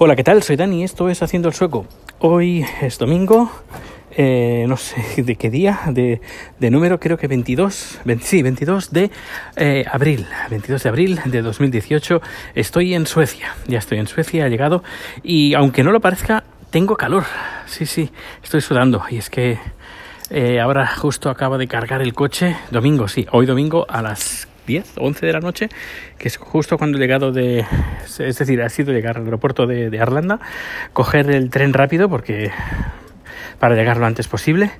[0.00, 0.44] Hola, ¿qué tal?
[0.44, 1.84] Soy Dani, esto es Haciendo el Sueco.
[2.20, 3.50] Hoy es domingo,
[4.12, 6.20] eh, no sé de qué día, de,
[6.60, 9.10] de número creo que 22, sí, 22 de
[9.56, 12.22] eh, abril, 22 de abril de 2018.
[12.54, 14.84] Estoy en Suecia, ya estoy en Suecia, ha llegado
[15.24, 17.24] y aunque no lo parezca, tengo calor.
[17.66, 18.08] Sí, sí,
[18.40, 19.58] estoy sudando y es que
[20.30, 24.98] eh, ahora justo acabo de cargar el coche, domingo, sí, hoy domingo a las 10,
[24.98, 25.68] 11 de la noche,
[26.18, 27.64] que es justo cuando he llegado de,
[28.18, 30.38] es decir, ha sido llegar al aeropuerto de, Arlanda,
[30.92, 32.52] coger el tren rápido porque
[33.58, 34.70] para llegar lo antes posible,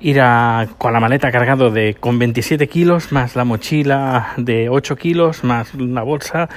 [0.00, 4.96] ir a, con la maleta cargado de con 27 kilos, más la mochila de 8
[4.96, 6.48] kilos, más una bolsa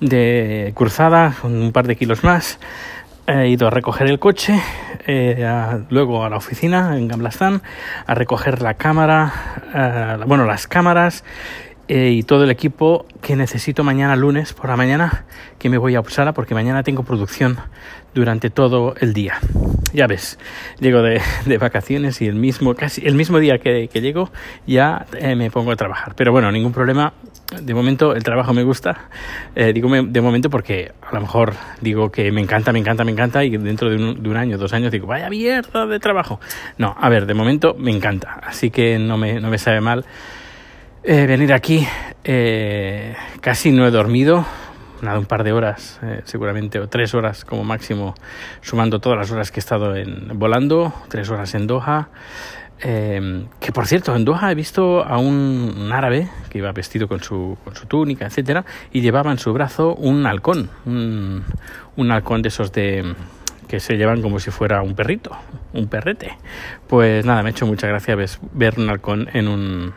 [0.00, 2.58] de cruzada un par de kilos más.
[3.26, 4.60] He ido a recoger el coche,
[5.06, 5.46] eh,
[5.90, 7.62] luego a la oficina en Gamblastán,
[8.06, 9.32] a recoger la cámara,
[9.72, 11.22] eh, bueno, las cámaras
[11.92, 15.24] y todo el equipo que necesito mañana lunes por la mañana
[15.58, 17.58] que me voy a Uppsala porque mañana tengo producción
[18.14, 19.40] durante todo el día.
[19.92, 20.38] Ya ves,
[20.78, 24.30] llego de, de vacaciones y el mismo, casi el mismo día que, que llego
[24.68, 26.14] ya eh, me pongo a trabajar.
[26.14, 27.12] Pero bueno, ningún problema.
[27.60, 29.08] De momento el trabajo me gusta.
[29.56, 33.10] Eh, digo de momento porque a lo mejor digo que me encanta, me encanta, me
[33.10, 36.38] encanta y dentro de un, de un año, dos años digo, vaya mierda de trabajo.
[36.78, 38.38] No, a ver, de momento me encanta.
[38.44, 40.04] Así que no me, no me sabe mal
[41.02, 41.86] eh, venir aquí.
[42.24, 44.44] Eh, casi no he dormido,
[45.02, 48.14] nada, un par de horas, eh, seguramente, o tres horas como máximo,
[48.60, 52.08] sumando todas las horas que he estado en, volando, tres horas en Doha.
[52.82, 57.08] Eh, que por cierto, en Doha he visto a un, un árabe que iba vestido
[57.08, 61.44] con su, con su túnica, etcétera, y llevaba en su brazo un halcón, un,
[61.96, 63.14] un halcón de esos de
[63.70, 65.30] que se llevan como si fuera un perrito,
[65.74, 66.36] un perrete.
[66.88, 69.94] Pues nada, me ha hecho mucha gracia ver un halcón en un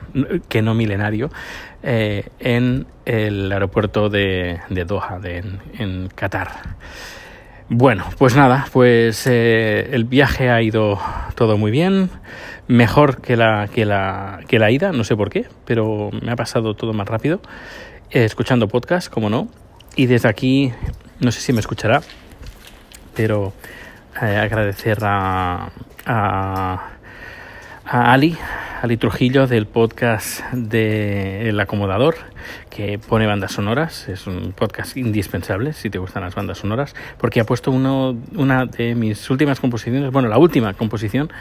[0.48, 1.32] que no milenario
[1.82, 6.50] eh, en el aeropuerto de, Doha, de, en, en, Qatar.
[7.68, 11.00] Bueno, pues nada, pues eh, el viaje ha ido
[11.34, 12.12] todo muy bien,
[12.68, 16.36] mejor que la, que la, que la ida, no sé por qué, pero me ha
[16.36, 17.42] pasado todo más rápido,
[18.12, 19.48] eh, escuchando podcast, como no,
[19.96, 20.72] y desde aquí,
[21.22, 22.04] no sé si me escuchará,
[23.16, 23.54] pero
[24.22, 25.70] eh, agradecer a,
[26.06, 26.90] a,
[27.86, 28.38] a, Ali,
[28.82, 32.16] Ali Trujillo del podcast de El Acomodador,
[32.70, 34.08] que pone bandas sonoras.
[34.10, 38.66] Es un podcast indispensable si te gustan las bandas sonoras, porque ha puesto uno, una
[38.66, 41.32] de mis últimas composiciones, bueno, la última composición,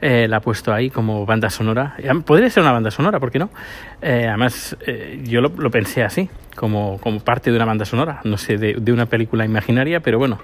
[0.00, 1.96] eh, la ha puesto ahí como banda sonora.
[2.24, 3.50] Podría ser una banda sonora, ¿por qué no?
[4.00, 8.20] Eh, además, eh, yo lo, lo, pensé así, como, como parte de una banda sonora,
[8.24, 10.38] no sé, de, de, una película imaginaria, pero bueno,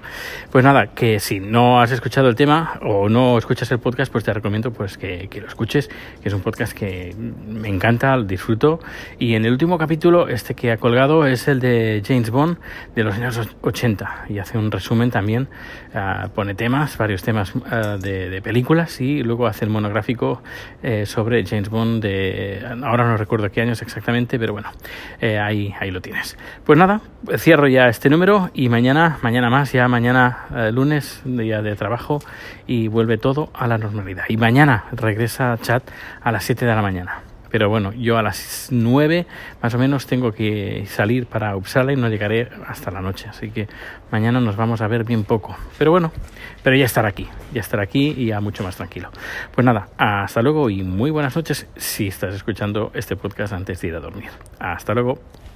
[0.51, 4.23] pues nada, que si no has escuchado el tema o no escuchas el podcast, pues
[4.23, 5.89] te recomiendo pues que, que lo escuches,
[6.21, 8.79] que es un podcast que me encanta, disfruto,
[9.19, 12.57] y en el último capítulo este que ha colgado es el de James Bond
[12.95, 15.47] de los años 80 y hace un resumen también,
[15.93, 17.53] uh, pone temas, varios temas
[18.01, 20.41] de, de, películas y luego hace el monográfico
[20.81, 24.69] eh, sobre James Bond de, ahora no recuerdo qué años exactamente, pero bueno,
[25.21, 26.37] eh, ahí, ahí lo tienes.
[26.65, 27.01] Pues nada,
[27.37, 32.19] cierro ya este número y mañana, mañana más, ya mañana eh, lunes, día de trabajo
[32.67, 34.25] y vuelve todo a la normalidad.
[34.29, 35.83] Y mañana regresa chat
[36.21, 37.23] a las 7 de la mañana.
[37.49, 39.25] Pero bueno, yo a las 9
[39.61, 43.27] más o menos tengo que salir para Uppsala y no llegaré hasta la noche.
[43.27, 43.67] Así que
[44.11, 45.57] mañana nos vamos a ver bien poco.
[45.77, 46.11] Pero bueno,
[46.63, 49.09] pero ya estar aquí, ya estar aquí y ya mucho más tranquilo.
[49.53, 53.87] Pues nada, hasta luego y muy buenas noches si estás escuchando este podcast antes de
[53.87, 54.29] ir a dormir.
[54.59, 55.19] Hasta luego.